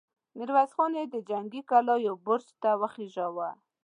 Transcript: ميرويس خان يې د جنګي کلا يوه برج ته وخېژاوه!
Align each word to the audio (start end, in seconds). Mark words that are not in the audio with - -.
ميرويس 0.37 0.71
خان 0.75 0.91
يې 0.99 1.03
د 1.09 1.15
جنګي 1.29 1.61
کلا 1.69 1.95
يوه 2.07 2.17
برج 2.25 2.47
ته 2.61 2.69
وخېژاوه! 2.81 3.49